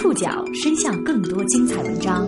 [0.00, 2.24] 触角伸向更多精彩文章，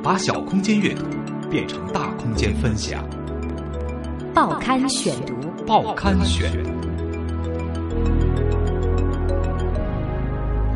[0.00, 1.02] 把小空间阅读
[1.50, 3.04] 变成大空间分享。
[4.32, 5.34] 报刊选读，
[5.66, 6.52] 报刊选，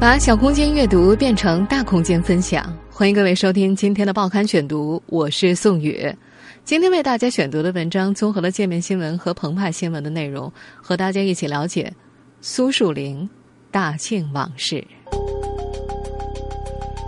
[0.00, 2.76] 把小空间阅读变成大空间分享。
[2.90, 6.12] 欢迎各位收听今天的报刊选读，我是宋宇。
[6.64, 11.92] 今天为大家选读的文章综合了界面新闻和澎湃新闻的内容，和大家一起了解
[12.40, 13.30] 苏树林
[13.70, 14.84] 大庆往事。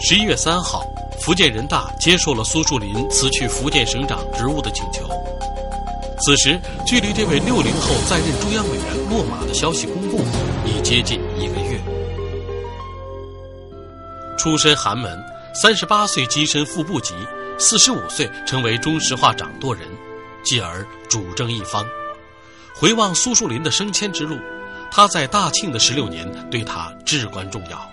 [0.02, 0.82] 十一月三号，
[1.20, 5.06] 福建人大接受了苏树林辞去福建省长职务的请求。
[6.24, 10.24] 此时，距离这位六零后在任中央委员落马的消息公布
[10.64, 11.78] 已接近一个月。
[14.38, 15.23] 出身寒门，
[15.54, 17.14] 三十八岁跻身副部级，
[17.59, 19.87] 四十五岁成为中石化掌舵人，
[20.42, 21.84] 继而主政一方。
[22.74, 24.38] 回望苏树林的升迁之路，
[24.90, 27.89] 他在大庆的十六年对他至关重要。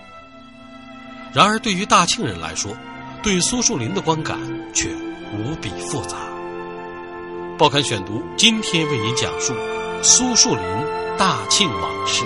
[1.34, 2.72] 然而，对于大庆人来说，
[3.22, 4.38] 对苏树林的观感
[4.72, 4.88] 却
[5.34, 6.16] 无比复杂。
[7.58, 9.52] 报刊选读今天为您讲述
[10.02, 10.64] 苏树林
[11.18, 12.24] 大庆往事。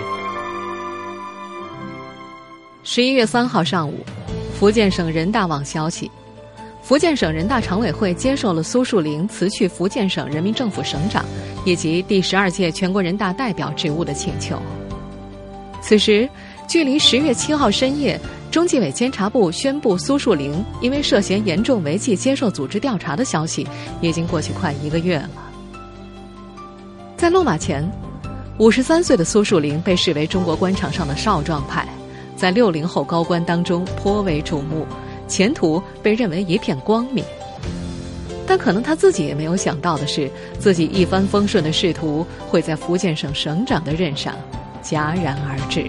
[2.85, 4.05] 十一月三号上午，
[4.55, 6.09] 福建省人大网消息，
[6.81, 11.25] 福建省人大常委会接受了苏树林辞去福建省人民政府省长
[11.65, 14.63] 以及第十二届全国人大代表职务的请求。
[15.81, 16.29] 此时，
[16.69, 18.19] 距离十月七号深夜。
[18.53, 23.67] 中纪委监察部宣布苏树林因为涉嫌严重违纪接受组织调查的消息，
[24.03, 25.31] 已经过去快一个月了。
[27.17, 27.91] 在落马前，
[28.59, 31.89] 五十三岁的苏树林被视为中国官场上的少壮派，
[32.37, 34.87] 在六零后高官当中颇为瞩目，
[35.27, 37.25] 前途被认为一片光明。
[38.47, 44.35] 但可能他自己也没有想到的是，自己一帆风顺的仕途会在福建省省长的任上
[44.85, 45.87] 戛然而止。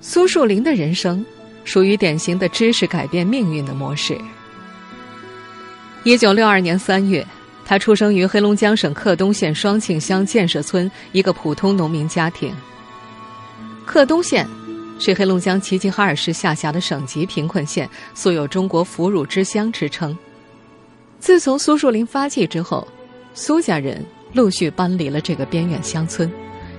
[0.00, 1.24] 苏树林的人生
[1.64, 4.16] 属于典型的知识改变命运的模式。
[6.04, 7.26] 一九六二年三月，
[7.64, 12.54] 他出生于黑龙江省克东县双庆乡建设村一个普通农民家庭。
[13.84, 14.46] 克东县
[15.00, 20.16] 是黑龙江齐齐哈尔市下辖的省级贫困县，素有“中国腐乳之乡”之称。
[21.18, 22.86] 自从苏树林发迹之后，
[23.34, 26.30] 苏家人陆续搬离了这个边远乡村，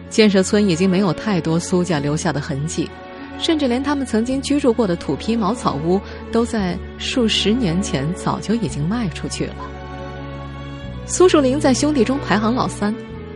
[0.09, 2.89] 建设村已经没有太多苏家留下的痕迹。
[3.39, 5.99] 甚至连他们曾经居住过的土坯茅草屋，
[6.31, 9.55] 都在数十年前早就已经卖出去了。
[11.05, 12.93] 苏树林在兄弟中排行老三，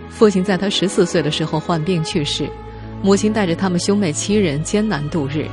[0.09, 2.47] 父亲在他十四岁的时候患病去世，
[3.01, 5.47] 母亲带着他们兄妹七人艰难度日。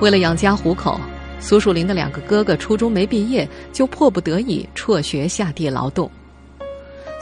[0.00, 1.00] 为了养家糊口，
[1.38, 6.10] 苏树林的两个哥哥初中没毕业，就迫不得已辍学下地劳动。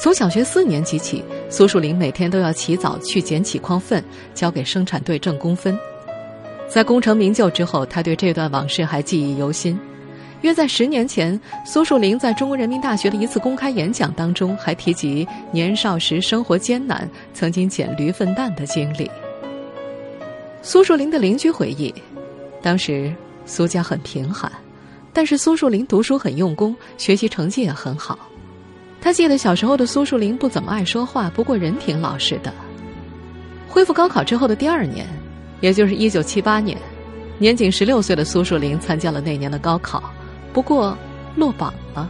[0.01, 4.03] 从小学四年级起，苏树林每天都要起早去捡起矿粪，
[4.35, 5.79] 交给生产队挣工分。
[6.69, 9.79] 在功成名就之后，他对这段往事还记忆犹新。
[10.43, 19.11] 约在十年前，苏树林在中国人民大学的一次公开演讲当中，还提及年少时生活艰难，曾经捡驴粪蛋的经历。
[20.63, 21.93] 苏树林的邻居回忆，
[22.63, 23.13] 当时
[23.47, 24.53] 苏家很贫寒，
[25.13, 28.17] 但是苏树林读书很用功，学习成绩也很好。
[29.01, 32.53] 他记得小时候的苏树林不怎么爱说话，不过人挺老实的。
[33.67, 35.05] 恢复高考之后的第二年。
[35.61, 36.79] 也就是一九七八年，
[37.39, 40.03] 年仅十六岁的苏树林参加了那年的高考，
[40.53, 40.97] 不过
[41.37, 42.09] 落榜了。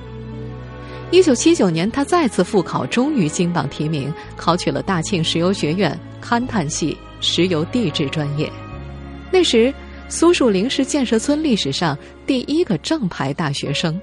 [1.11, 8.51] 一九七九年，他再次复考，终于金榜题名，考取了大庆石油学院勘探系石油地质专业。
[9.31, 9.73] 那时，
[10.11, 13.99] 苏树林是建设村历史上第一个正牌大学生。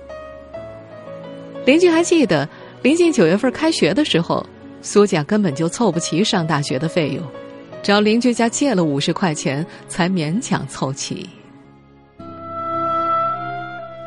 [1.63, 2.47] 邻居还记得，
[2.81, 4.43] 临近九月份开学的时候，
[4.81, 7.23] 苏家根本就凑不齐上大学的费用。
[7.85, 11.29] 找邻居家借了五十块钱，才勉强凑齐。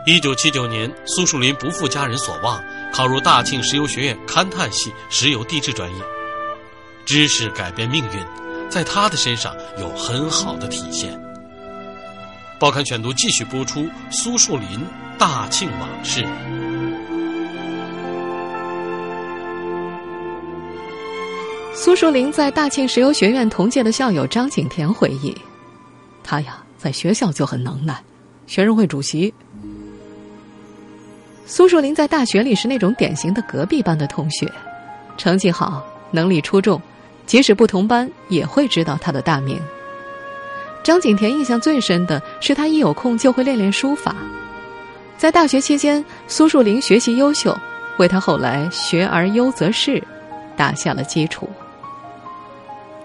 [0.05, 2.61] 一九七九年，苏树林不负家人所望，
[2.93, 6.03] 考入大庆石油学院勘探系石油地质专业。
[7.07, 8.21] 知识改变命运，
[8.69, 11.17] 在他的身上有很好的体现。
[12.59, 14.85] 报刊选读继续播出苏树林
[15.17, 16.27] 大庆往事。
[21.75, 25.35] 苏树林在大庆石油学院同届的校友张景田回忆，
[26.25, 28.03] 他呀在学校就很能耐，
[28.47, 29.33] 学生会主席。
[31.47, 34.51] 苏树林在大学里是那种典型的隔壁班的同学，
[35.17, 36.81] 成绩好，能力出众，
[37.27, 39.59] 即使不同班也会知道他的大名。
[40.83, 44.15] 张景田印象最深的是他一有空就会练练书法，
[45.17, 47.57] 在大学期间，苏树林学习优秀，
[47.99, 50.03] 为他后来学而优则仕
[50.57, 51.49] 打下了基础。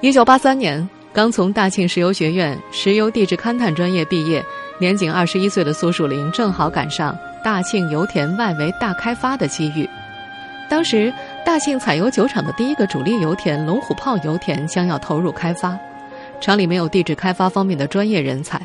[0.03, 4.43] 一九八三年，刚从大庆石油学院石油地质勘探专业毕业，
[4.77, 9.89] 年仅二十一岁的苏树林正好赶上大庆油田外围大开发的机遇。
[10.69, 11.09] 当时，
[11.45, 15.79] 大庆采油酒厂的第一个主力油田龙虎炮油田将要投入开发，
[16.41, 18.61] 厂里没有地质开发方面的专业人才，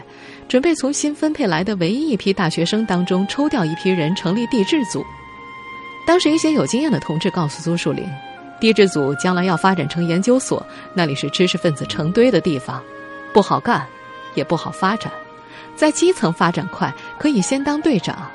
[0.49, 5.06] 准备从新分配来的唯一一批大学生当中抽调一批人成立地质组。
[6.05, 8.05] 当时一些有经验的同志告诉苏树林。
[8.60, 10.64] 地质组将来要发展成研究所，
[10.94, 12.82] 那里是知识分子成堆的地方，
[13.32, 13.87] 不好干，
[14.34, 15.12] 也不好发展。
[15.76, 18.28] 在基层发展快，可以先当队长，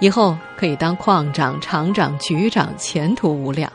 [0.00, 3.70] 以后可以当矿长、厂长、局长，前途无量。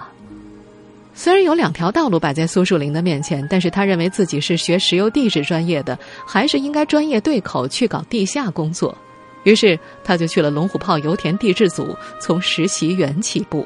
[1.14, 8.98] 虽然有两条道路摆在苏树林的面前，但是他认为自己是学石油地质专业的，还是应该专业对口去搞地下工作。
[9.44, 13.64] 于是他就去了龙虎炮油田地质组，从实习员起步。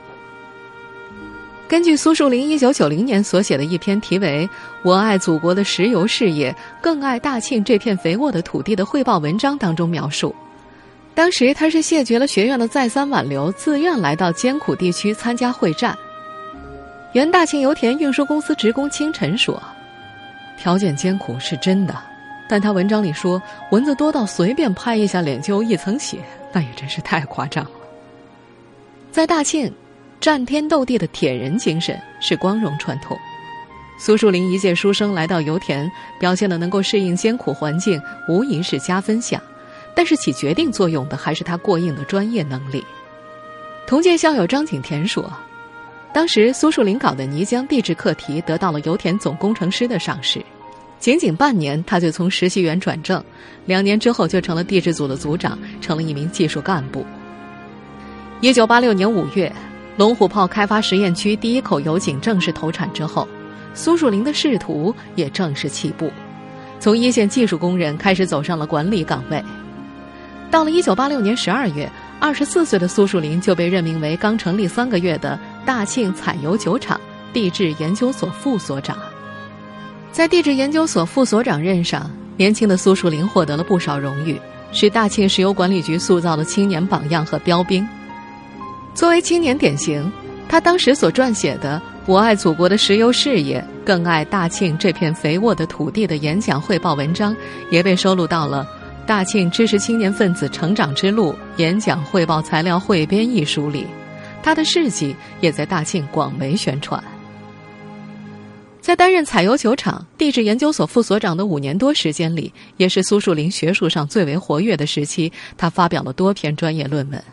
[1.68, 4.48] 根据苏树林一九九零年所写的一篇题为
[4.84, 10.34] 《我爱祖国的石油事业，更爱大庆这片肥沃的土地》的汇报文章当中描述，
[11.14, 15.98] 当时他是谢绝了学院的再三挽留，自愿来到艰苦地区参加会战。
[17.12, 19.62] 原大庆油田运输公司职工清晨说
[20.58, 21.94] ：“条件艰苦是真的，
[22.48, 23.42] 但他文章里说
[23.72, 26.20] 蚊子多到随便拍一下脸就一层血，
[26.54, 27.72] 那也真是太夸张了。”
[29.12, 29.70] 在大庆。
[30.20, 33.18] 战天斗地的铁人精神是光荣传统。
[34.00, 39.42] 苏树林一介书生来到油田，表现的能够适应艰苦环境，无疑是加分项。
[39.96, 42.84] 但是起决定作用的还是他过硬的专业能力。
[43.88, 45.32] 同届校友张景田说
[46.14, 50.44] ：“当时苏树林搞的泥浆地质课题得到了油田总工程师的赏识，
[51.00, 53.24] 仅仅半年他就从实习员转正，
[53.66, 57.04] 两年之后就成了地质组的组长，成了一名技术干部。”
[58.42, 59.52] 一九八六年五月。
[59.98, 63.28] 龙虎炮开发实验区第一口油井正式投产之后，
[63.74, 66.12] 苏树林的仕途也正式起步，
[66.80, 69.44] 从一线技术工人开始走上了管理岗位。
[70.52, 71.92] 到了1986年12月
[72.22, 77.02] ，24岁的苏树林就被任命为刚成立三个月的大庆采油酒厂
[77.34, 78.96] 地质研究所副所长。
[80.12, 84.40] 在地质研究所副所长任上，年轻的苏树林获得了不少荣誉，
[84.72, 87.88] 是大庆石油管理局塑造的青年榜样和标兵。
[88.98, 90.12] 作为青年典型，
[90.50, 97.36] 他当时所撰写的《我爱祖国的石油事业，更爱大庆这片肥沃的土地》的演讲汇报文章，
[97.70, 98.68] 也被收录到了
[99.06, 103.86] 《大庆知识青年分子成长之路演讲汇报材料汇编》一书里。
[104.42, 107.02] 他的事迹也在大庆广为宣传。
[108.82, 115.32] 在担任采油酒厂地质研究所副所长的五年多时间里，也是苏树林学术上最为活跃的时期。
[115.56, 117.24] 他发表了多篇专业论文。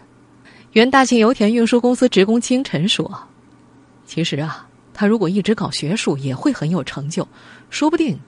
[0.74, 3.08] 原大庆油田运输公司职工清晨说
[4.04, 7.26] ：“其实啊，他如果一直搞学术，也会很有成就，
[7.70, 8.18] 说不定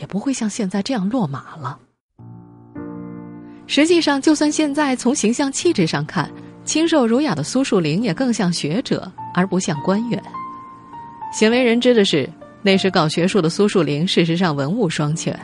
[0.00, 1.78] 也不会像现在这样落马了。
[3.68, 6.28] 实际上，就算现在从形象气质上看，
[6.64, 10.20] 清瘦儒雅的苏树林也更像学者，而不像官员。
[11.32, 12.28] 鲜为人知的是，
[12.62, 15.38] 那时搞学术的苏树林，事实上文武双全。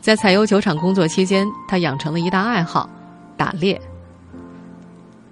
[0.00, 2.88] 在采油酒厂工作期间，他养成了一大爱好——
[3.36, 3.76] 打猎。”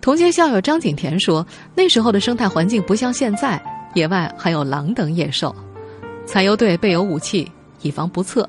[0.07, 1.45] 同届校友张景田说
[1.75, 3.61] ：“那时候的生态环境不像现在，
[3.95, 5.53] 野外还有狼等野兽，
[6.25, 7.51] 采油队备有武器，
[7.83, 8.49] 以防不测。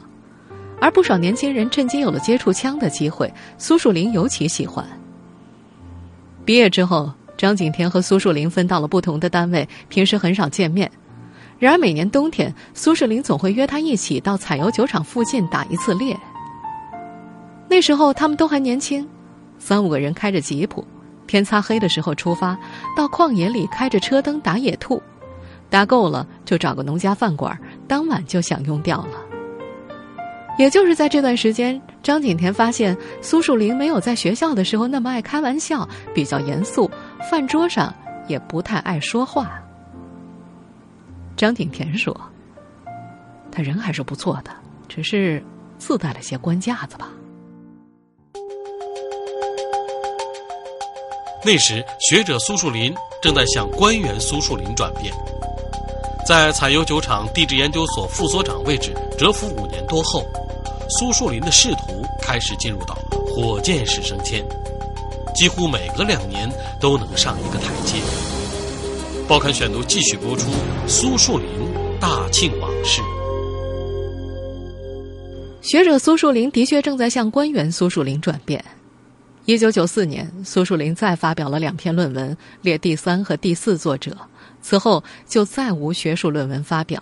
[0.80, 3.34] 而不少年轻人趁机有了接触枪的机会。
[3.58, 4.86] 苏树林尤其喜欢。
[6.46, 10.92] 毕业之后，张景田和苏树林分到了不同的单位，平时很少见面。
[11.58, 16.16] 然而每年冬天，苏树林总会约他一起到采油酒厂附近打一次猎。
[17.68, 19.10] 那时候他们都还年轻，
[19.58, 20.86] 三五个人开着吉普。”
[21.28, 22.58] 天擦黑的时候出发，
[22.96, 25.02] 到旷野里开着车灯打野兔，
[25.70, 27.56] 打够了就找个农家饭馆，
[27.88, 29.24] 当晚就享用掉了。
[30.58, 36.90] 也就是在这段时间，张景田发现苏树林没有在学校的时候那么爱开玩笑，比较严肃，
[37.30, 37.94] 饭桌上
[38.28, 39.62] 也不太爱说话。
[41.36, 42.20] 张景田说
[43.52, 44.50] ：“他人还是不错的，
[44.88, 45.44] 只是
[45.78, 47.10] 自带了些官架子吧。”
[51.46, 55.14] 那时，学者苏树林正在向官员苏树林转变，
[56.28, 60.26] 在采油酒厂地质研究所副所长位置蛰伏五年多后，
[60.90, 64.44] 苏树林的仕途开始进入到火箭式升迁，
[65.36, 66.50] 几乎每隔两年
[66.82, 67.96] 都能上一个台阶。
[69.28, 70.50] 报刊选读继续播出
[70.88, 71.48] 苏树林
[72.00, 73.02] 大庆往事。
[75.62, 78.64] 学者苏树林的确正在向官员苏树林转变。
[79.48, 84.12] 一九九四年，苏树林再发表了两篇论文，列第三和第四作者。
[84.60, 87.02] 此后就再无学术论文发表。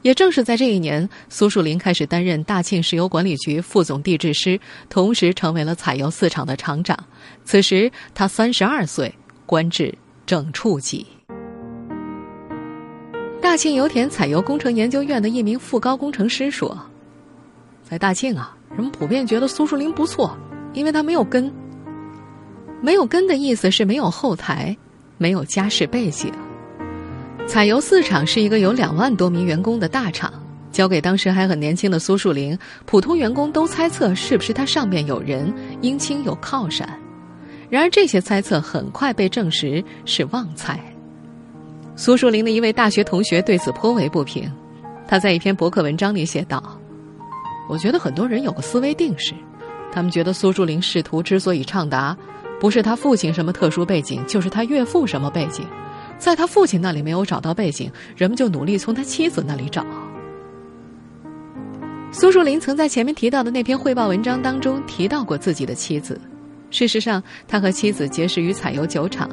[0.00, 6.98] 也正是在这一年，苏树林开始担任大庆石油管理局副总地质师，同时成为了采油四厂的厂长。
[7.44, 9.14] 此时他三十二岁，
[9.44, 11.06] 官至正处级。
[13.42, 16.74] 大庆油田采油工程研究院的一名副高工程师说
[17.84, 20.34] ：“在大庆啊，人们普遍觉得苏树林不错，
[20.72, 21.52] 因为他没有根。
[22.82, 24.76] 没有根的意思是没有后台，
[25.18, 26.32] 没有家世背景。”
[27.46, 30.32] 采油四厂是一个有两万多名员工的大厂，
[30.70, 36.88] 交给当时还很年轻的苏树林，普通员工都猜测是不是他上面有人，姻亲有靠山。
[37.68, 40.78] 然而这些猜测很快被证实是妄猜。
[41.96, 44.50] 苏树林的一位大学同学对此颇为不平，
[45.06, 46.62] 他在一篇博客文章里写道
[47.68, 49.34] ：“我觉得很多人有个思维定式，
[49.92, 52.16] 他们觉得苏树林仕途之所以畅达，
[52.60, 55.66] 不是他父亲什么特殊背景，就是他岳父什么背景。”
[56.18, 59.82] 在他父亲那里没有找到背景，人们就努力从他妻子那里找。
[62.12, 66.20] 苏树林曾在前面提到的那篇汇报文章当中提到过自己的妻子。
[66.70, 69.30] 事实上，他和妻子结识于采油酒厂，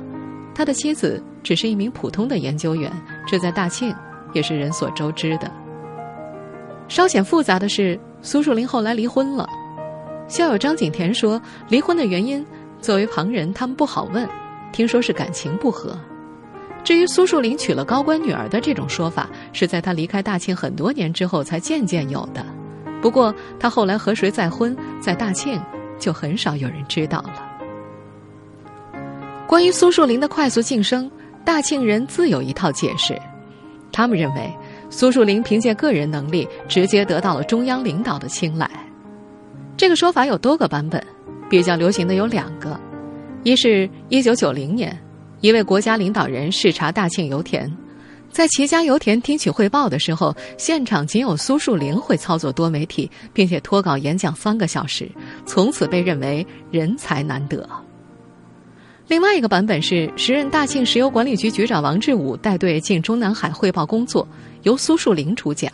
[0.55, 2.89] 他的妻子只是一名普通的研究员，
[3.27, 3.93] 这在大庆
[4.31, 5.51] 也是人所周知的。
[6.87, 9.45] 稍显复杂的是，苏树林后来离婚了。
[10.27, 12.45] 校友张景田说，离婚的原因
[12.81, 14.27] 作为旁人他们不好问，
[14.71, 15.97] 听说是感情不和。
[16.83, 22.45] 至于苏树林娶了高官女儿的这种说法，是在他离开大庆很多年之后才渐渐有的。
[23.01, 25.61] 不过他后来和谁再婚，在大庆
[25.99, 27.45] 就很少有人知道了。
[29.47, 31.09] 关于苏树林的快速晋升，
[31.45, 33.17] 大庆人自有一套解释。
[33.91, 34.53] 他们认为，
[34.89, 38.69] 苏树林凭借个人能力直接得到了中央领导的青睐。
[39.77, 41.01] 这个说法有多个版本，
[41.47, 42.77] 比较流行的有两个：
[43.43, 44.97] 一是一九九零年。
[45.41, 47.71] 一位国家领导人视察大庆油田，
[48.31, 55.07] 在齐家油田听取汇报的时候，现场仅有苏树林会操作多媒体，并且脱稿演讲三个小时，
[55.45, 57.69] 从此被认为人才难得。
[59.07, 64.27] 另外一个版本是，时任大庆石油管理局局长王志武带队进中南海汇报工作，
[64.63, 65.71] 由苏树林主讲。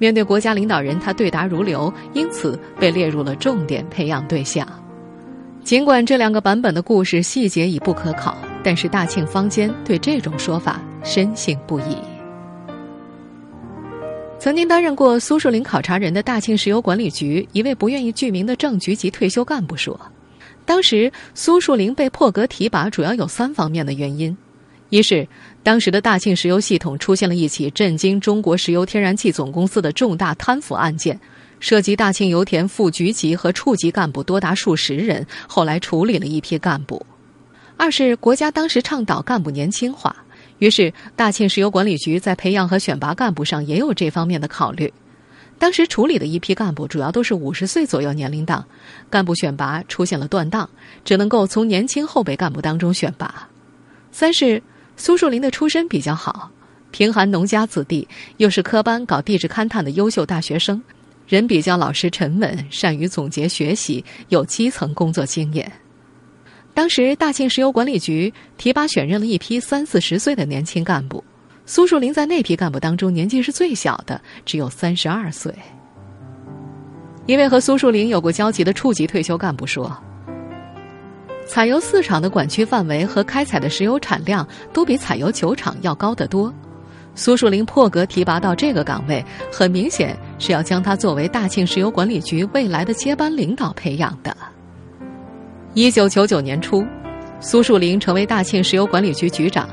[0.00, 4.66] 面对国家领导人，他对答如流，因此被列入了重点培养对象。
[5.62, 8.36] 尽管这两个版本的故事细节已不可考。
[8.62, 11.96] 但是大庆坊间对这种说法深信不疑。
[14.38, 19.98] 曾经担任过苏树林考察人的大庆石油管理局一位不愿意具名的正局级退休干部说
[20.66, 24.36] ：“当时苏树林被破格提拔，主要有三方面的原因：
[24.90, 25.26] 一是
[25.62, 31.20] 当时的大庆石油系统出现了一起震惊中国石油天然气总公司的重大贪腐案件，
[31.60, 37.04] 涉及大庆油田副局级和处级干部多达数十人，后来处理了一批干部。”
[37.76, 40.14] 二是国家当时倡导干部年轻化，
[40.58, 44.92] 于是大庆石油管理局在培养和选拔干部上也有这方面的考虑。
[45.58, 48.64] 当时处理的一批干部主要都是五十岁左右年龄档，
[49.10, 50.68] 干部选拔出现了断档，
[51.04, 53.48] 只能够从年轻后备干部当中选拔。
[54.10, 54.62] 三是
[55.00, 56.50] 苏树林的出身比较好，
[56.90, 60.80] 贫寒农家子弟，又是科班搞地质勘探的优秀大学生，
[61.26, 65.72] 人比较老实沉稳，善于总结学习，有基层工作经验。
[66.74, 71.24] 当时，大庆石油管理局提拔选任了一批三四十岁的年轻干部，
[71.64, 75.50] 苏树林在那批干部当中年纪是最小的，只有三十二岁。
[77.24, 79.96] 一位和苏树林有过交集的处级退休干部说
[81.50, 86.54] ：“采油四厂的管区范围和开采的石油产量都比采油九厂要高得多，
[87.16, 94.34] 苏树林破格提拔到这个岗位，很明显是要将他作为大庆石油管理局未来的接班领导培养的。”
[95.74, 96.86] 一九九九年初，
[97.40, 99.68] 苏树林成为大庆石油管理局局长，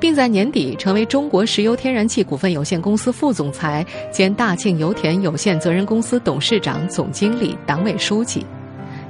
[0.00, 8.44] 并在年底成为中国石油天然气股份有限公司副总裁兼大庆油田有限责任公司董事长、总经理、党委书记。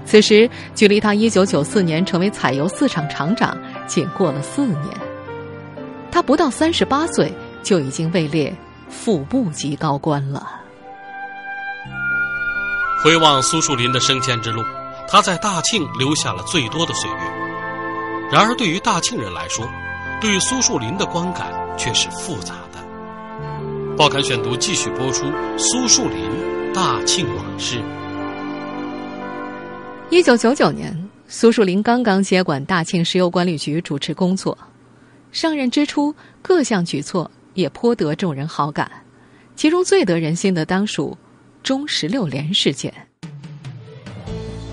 [0.05, 4.87] 此时，距离他一九九四年成为采油四厂厂长仅过了四年。
[6.11, 8.53] 他不到三十八岁，就已经位列
[8.89, 10.47] 副部级高官了。
[13.03, 14.63] 回望苏树林的升迁之路。
[15.13, 17.17] 他在大庆留下了最多的岁月，
[18.31, 19.69] 然而对于大庆人来说，
[20.21, 22.79] 对于苏树林的观感却是复杂的。
[23.97, 25.27] 报刊选读继续播出
[25.59, 27.83] 苏树林大庆往事。
[30.11, 30.93] 一九九九年，
[31.29, 34.59] 苏树林刚刚接管大庆石油管理局主持工作，
[35.31, 36.13] 上任之初
[36.43, 38.91] 各项举措也颇得众人好感，
[39.55, 41.17] 其中最得人心的当属
[41.63, 42.93] 中十六连事件。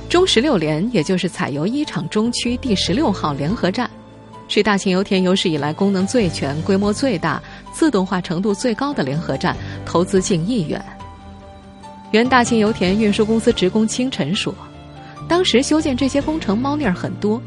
[0.10, 3.88] 中十六连，也就是采油一厂中区第十六号联合站，
[4.48, 7.40] 是大庆油田有史以来功能最全、规模最大、
[7.72, 10.84] 自动化程度最高的联合站，投资近亿元。
[12.10, 14.52] 原大庆油田运输公司职工清晨说
[15.28, 17.42] ：“当时修建这些工程猫腻儿很多，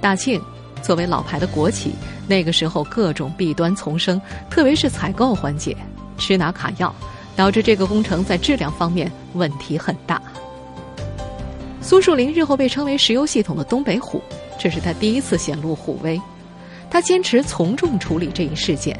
[0.00, 0.40] 大庆
[0.82, 1.92] 作为老牌的国企，
[2.26, 5.76] 那个时候各种弊端丛生，特别是采购环节
[6.16, 6.94] 吃拿卡要，
[7.36, 10.20] 导致这个工程在质量方面问题很大。”
[11.82, 14.22] 苏树林日后被称为石油系统的东北虎，
[14.58, 16.20] 这是他第一次显露虎威。
[16.88, 18.98] 他坚持从重处理这一事件，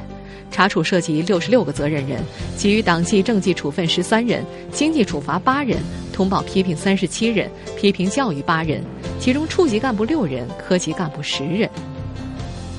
[0.51, 2.21] 查处涉及六十六个责任人，
[2.59, 5.79] 给予党纪政纪处分十三人，经济处罚八人，
[6.13, 8.85] 通报批评三十七人，批评教育八人，
[9.19, 11.69] 其中处级干部六人，科级干部十人。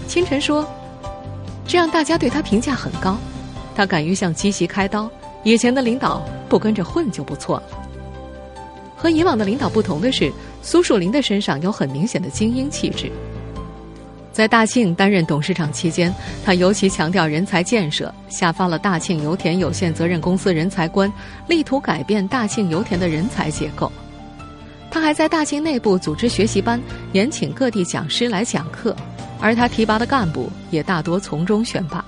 [0.07, 0.65] 清晨说
[1.67, 3.17] ：“这样大家对他评价很高，
[3.75, 5.09] 他敢于向积习开刀。
[5.43, 7.63] 以前的领导不跟着混就不错了。”
[8.95, 13.11] 和以往的领导不同的是，苏树林的身上有很明显的精英气质。
[14.33, 16.13] 在大庆担任董事长期间，
[16.43, 21.11] 他尤其强调人才建设，下发了大庆油田有限责任公司人才观，
[21.47, 23.91] 力图改变大庆油田的人才结构。
[24.89, 28.95] 他还在大庆内部组织学习班，延请各地讲师来讲课，
[29.39, 32.03] 而他提拔的干部也大多从中选拔。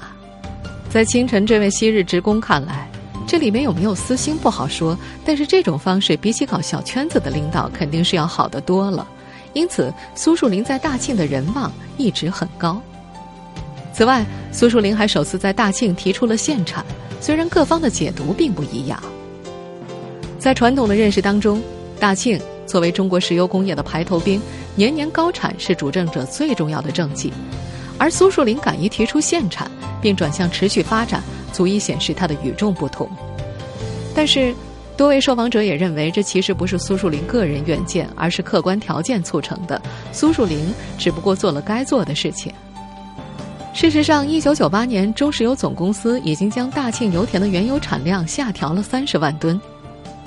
[0.89, 2.89] 在清晨这位昔日职工看来。
[3.27, 9.07] 这里面有没有私心不好说，但是这种方式比起搞小圈子的领导肯定是要好得多了。
[9.55, 12.79] 因此，苏树林在大庆的人望一直很高。
[13.91, 16.85] 此外，苏树林还首次在大庆提出了限产，
[17.19, 19.01] 虽然各方的解读并不一样。
[20.37, 21.59] 在传统的认识当中，
[21.99, 24.39] 大庆作为中国石油工业的排头兵，
[24.75, 27.33] 年年高产是主政者最重要的政绩，
[27.97, 29.71] 而苏树林敢于提出限产，
[30.01, 31.23] 并转向持续发展。
[31.53, 33.09] 足以显示他的与众不同，
[34.13, 34.53] 但是
[34.97, 39.81] 多位受访者也认为，这其实不是苏树林个人远见，而是客观条件促成的。
[40.11, 42.53] 苏树林只不过做了该做的事情。
[43.73, 49.59] 事实上，一九九八年，中石油总公司已经将大庆油田的原油产量下调了三十万吨，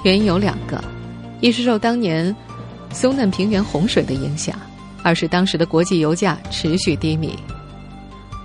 [0.03, 0.85] 原因有两个：
[1.41, 2.37] 一是受当年
[2.93, 4.55] 松嫩平原洪水的影响，
[5.03, 7.35] 二是当时的国际油价持续低迷。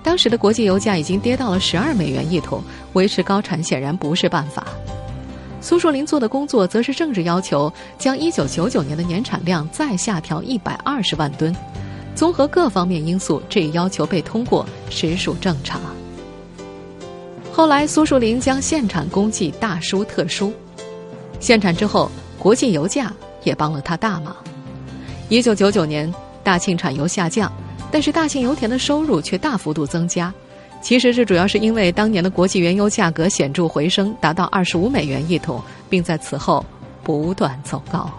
[0.01, 4.65] 当时的国际油价已经跌到了十二美元一桶，维持高产显然不是办法。
[5.63, 11.55] 苏树林做的工作则是政治要求，将一九九九年的年产量再下调一百二十万吨。
[12.13, 15.79] 综合各方面因素，这一要求被通过实属正常。
[17.53, 20.51] 后来，苏树林将限产公祭大书特书，
[21.39, 23.13] 限产之后，国际油价
[23.45, 24.35] 也帮了他大忙。
[25.29, 27.49] 一九九九年，大庆产油下降。
[27.89, 30.33] 但是大庆油田的收入却大幅度增加，
[30.83, 36.63] 其实这主要是因为当年的国际原油价格显著回升，达到二十五美元一桶，并在此后
[37.01, 38.11] 不断走高。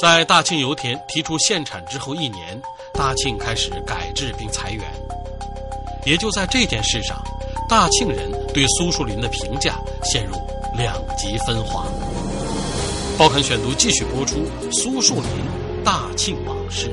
[0.00, 2.62] 在大庆油田提出限产之后一年，
[2.94, 4.82] 大庆开始改制并裁员。
[6.06, 7.20] 也就在这件事上，
[7.68, 10.36] 大庆人对苏树林的评价陷入
[10.76, 11.84] 两极分化。
[13.18, 15.24] 报刊选读继续播出苏树林
[15.84, 16.88] 大庆往事。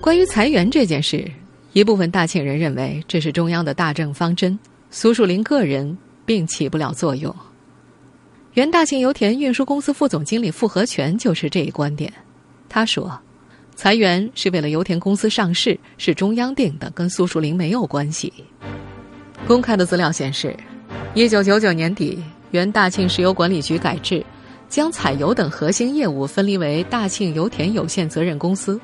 [0.00, 1.30] 关于裁员这件事，
[1.72, 4.58] 一部分大庆人认为这是中央的大政方针，
[4.90, 7.34] 苏树林个人并起不了作用。
[8.54, 12.12] 原大庆油田运输公司副总经理傅和全就是这一观点。
[12.68, 13.20] 他说
[13.76, 18.32] ：“裁员是为了油田公司上市，是中央定的，跟苏树林没有关系。”
[19.46, 20.56] 公开的资料显示，
[21.14, 22.22] 一九九九年底。
[22.50, 24.24] 原大庆石油管理局改制，
[24.70, 28.80] 将采油等核心业务分离为大庆油田有限责任公司，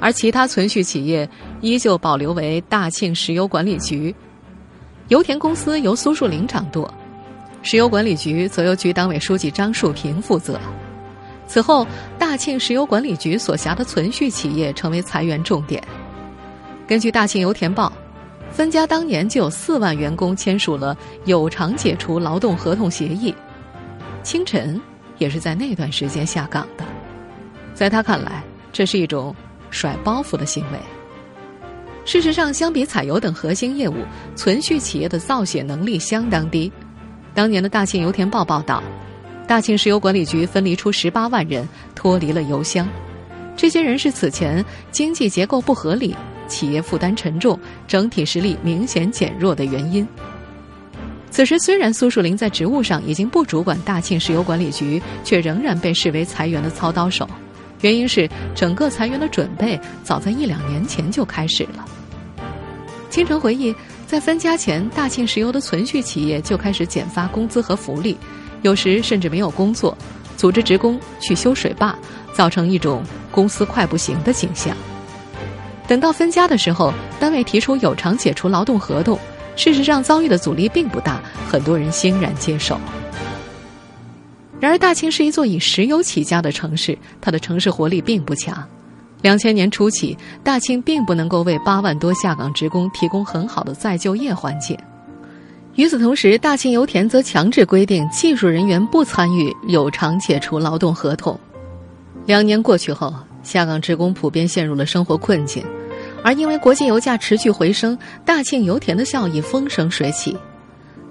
[0.00, 1.28] 而其他存续企业
[1.60, 4.14] 依旧保留为大庆石油管理局。
[5.08, 6.92] 油田公司由苏树林掌舵，
[7.62, 10.58] 石油管理局则由局党委书记张树平负责。
[11.46, 11.86] 此后，
[12.18, 15.82] 大庆石油管理局所辖的存续企业成为裁员重点。
[16.86, 17.88] 根据《大庆油田报》。
[18.52, 23.34] 分家当年就有四万员工签署了有偿解除劳动合同协议，
[24.22, 24.80] 清晨
[25.18, 26.84] 也是在那段时间下岗的。
[27.74, 29.34] 在他看来，这是一种
[29.76, 30.78] 甩包袱的行为。
[32.06, 33.96] 事实上，相比采油等核心业务，
[34.34, 36.72] 存续企业的造血能力相当低。
[37.34, 38.82] 当年的大庆油田报报道，
[39.46, 42.88] 大庆石油管理局分离出十八万人，脱离了油箱。
[43.54, 46.16] 这些人是此前经济结构不合理。
[46.48, 47.58] 企业负担沉重，
[47.88, 50.06] 整体实力明显减弱的原因。
[51.28, 57.28] 此时，虽然苏树林在职务上已经不主管大庆石油管理局，却仍然被视为裁员的操刀手。
[57.80, 61.84] 原因是整个裁员的准备早在一两年前就开始了。
[63.10, 63.74] 清晨回忆，
[64.06, 68.16] 在分家前，大庆石油的存续企业就开始减发工资和福利，
[68.62, 69.96] 有时甚至没有工作，
[70.36, 71.96] 组织职工去修水坝，
[72.32, 74.76] 造成一种公司快不行的景象。
[75.88, 79.18] 等到分家的时候，单位提出有偿解除劳动合同，
[79.54, 82.78] 事实上遭遇的阻力并不大，很多人欣然接受。
[84.58, 88.66] 然而，大庆是一座以石油起家的城市，它的城市活力并不强。
[89.22, 94.76] 两千年初起，大庆并不能够为八万多下岗职工提供很好的再就业环境。
[95.74, 101.38] 与此同时，大庆油田则强制规定技术人员不参与有偿解除劳动合同。
[102.24, 105.62] 两年过去后，下岗职工普遍陷入了生活困境，
[106.24, 110.36] 而因为国际油价持续回升，大庆油田的效益风生水起。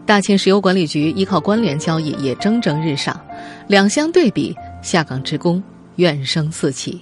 [0.06, 3.20] 大庆石油管理局依靠关联交易也蒸蒸日上，
[3.68, 5.62] 两相对比，下岗职工
[5.96, 7.02] 怨声四起。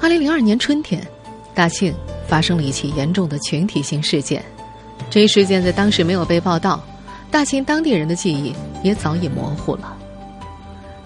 [0.00, 1.02] 二零零二年春天，
[1.54, 1.94] 大庆
[2.28, 4.44] 发生了一起严重的群体性事件，
[5.08, 6.84] 这一事件在当时没有被报道，
[7.30, 9.96] 大庆当地人的记忆也早已模糊了。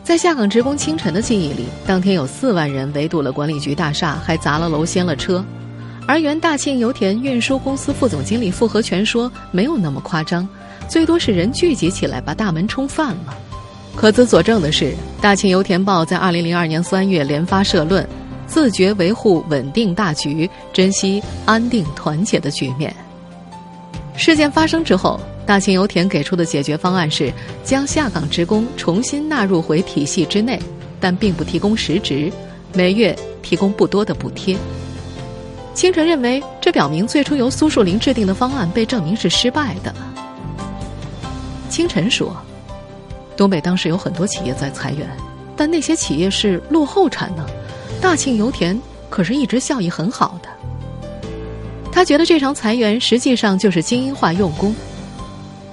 [0.02, 5.44] 在下岗职工清晨的记忆里，当天有四万人围堵了管理局大厦，还砸了楼、掀了车。
[6.06, 10.48] 而原大庆油田运输公司副总经理傅和全说，没有那么夸张，
[10.88, 13.36] 最多是人聚集起来把大门冲犯了。
[13.96, 18.06] 可资佐证的是，大庆油田报在二零零二年三月连发社论，
[18.46, 22.94] 自觉维护稳定大局，珍惜安定团结的局面。
[24.16, 27.32] 事件发生之后，大庆油田给出的解决方案是
[27.64, 30.60] 将下岗职工重新纳入回体系之内，
[31.00, 32.30] 但并不提供实职，
[32.74, 34.56] 每月提供不多的补贴。
[35.76, 39.94] 清晨认为，这表明最初由苏树林制定的方案被证明是失败的。
[41.68, 42.34] 清晨说
[43.36, 45.06] ：“东北当时有很多企业在裁员，
[45.54, 47.44] 但那些企业是落后产能，
[48.00, 50.48] 大庆油田可是一直效益很好的。”
[51.92, 54.74] 他觉得这场裁员实际上就是精英化用工。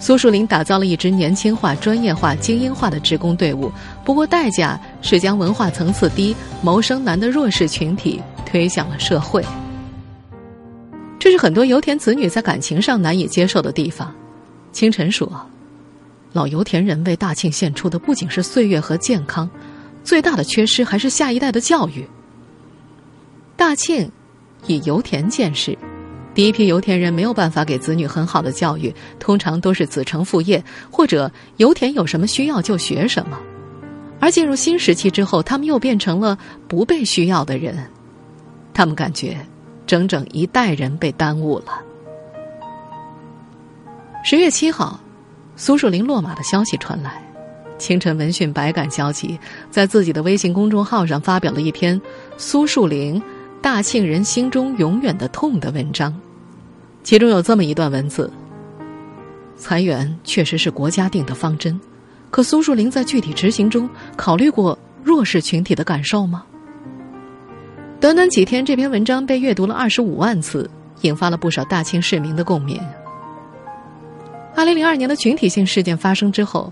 [0.02, 3.72] 苏树林打造了一支年轻化、专业化、精英化的职工队伍，
[4.04, 9.42] 不过代价是将文化层次低、谋生难的弱势群体推向了社会。
[11.34, 14.14] 是很多油田子女在感情上难以接受的地方。
[14.72, 15.28] 清晨说
[16.32, 19.50] ：“老油田人为大庆献出的不仅是岁月和健康，
[20.04, 22.08] 最大的缺失还是下一代的教育。
[23.56, 24.12] 大庆
[24.68, 25.76] 以油田建市，
[26.36, 33.40] 第一批油田人没有办法给子女很好的教育，通常都是子承父业，或者油田有什么需要就学什么。
[34.20, 37.76] 而进入新时期之后，他们又变成了不被需要的人，
[38.72, 39.36] 他们感觉。”
[39.94, 41.80] 整整一代人被耽误了。
[44.24, 45.00] 十月七号，
[45.56, 47.22] 苏树林落马的消息传来，
[47.78, 52.02] 清晨闻讯百感交集，在自己的微信公众号上发表了一篇
[52.38, 53.22] 《苏树林，
[53.62, 56.12] 大庆人心中永远的痛》的文章，
[57.04, 58.34] 其中有这么一段文字：
[59.56, 61.80] 裁员确实是国家定的方针，
[62.32, 66.44] 可苏树林在具体执行中考虑过弱势群体的感受吗？
[68.04, 70.70] 短短几天，这篇文章被阅读了二十五万次，
[71.04, 72.78] 引发了不少大庆市民的共鸣。
[74.54, 76.70] 二零零二年的群体性事件发生之后，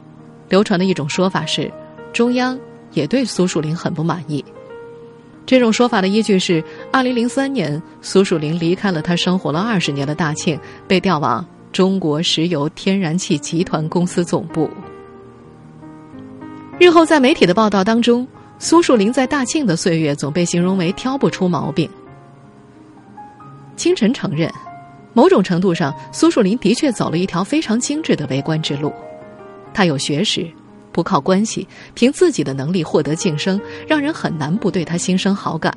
[0.49, 1.71] 流传的一种说法是，
[2.11, 2.59] 中央
[2.91, 4.43] 也对苏树林很不满意。
[5.45, 14.69] 这种说法的依据是，二零零三年苏树林离开了他生活了二十年的大庆，被调往中国石油天然气集团公司总部。
[16.77, 18.27] 日后在媒体的报道当中。
[18.61, 21.89] 苏树林在大庆的岁月总被形容为挑不出毛病。
[23.75, 24.53] 清晨承认，
[25.13, 28.93] 某种程度上，苏树林的确走了一条非常精致的为官之路。
[29.73, 30.47] 他有学识，
[30.91, 35.75] 不靠关系，凭自己的能力获得晋升，让人很难不对他心生好感。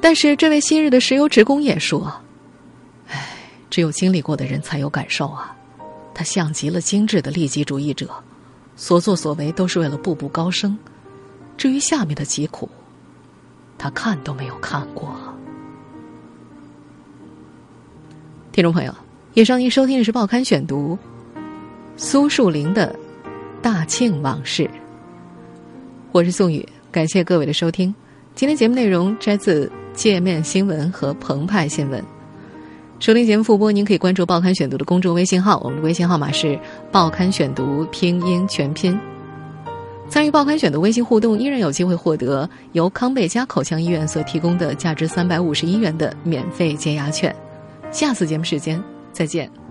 [0.00, 2.12] 但是，这位昔日的石油职工也说
[3.06, 3.24] ：“唉，
[3.70, 5.56] 只有经历过的人才有感受啊。
[6.12, 8.10] 他像极了精致的利己主义者。”
[8.80, 10.78] 所作所为都是为了步步高升，
[11.56, 12.70] 至于下面的疾苦，
[13.76, 15.14] 他看都没有看过。
[18.52, 18.94] 听众朋友，
[19.34, 20.96] 以上您收听的是《报刊选读》，
[21.96, 22.96] 苏树林的
[23.60, 24.62] 《大庆往事》，
[26.12, 27.92] 我是宋宇，感谢各位的收听。
[28.36, 32.17] 今天节目内容摘自界面新闻和澎湃新闻。
[33.00, 36.48] 收听节目复播，您可以关注《报刊选读》的公众微信号，我们的微信号码是
[36.90, 38.98] 《报刊选读》拼音全拼。
[40.08, 47.34] 参与《报刊选读》微信互动，依然有机会获得由康贝佳口腔医院所提供的价值三百五十一元的免费洁牙券。
[47.92, 48.82] 下次节目时间
[49.12, 49.67] 再见。